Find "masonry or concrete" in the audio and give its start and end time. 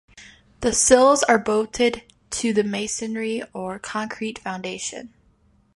2.63-4.39